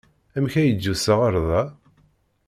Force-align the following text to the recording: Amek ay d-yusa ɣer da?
Amek 0.35 0.53
ay 0.55 0.69
d-yusa 0.71 1.13
ɣer 1.19 1.35
da? 1.47 1.61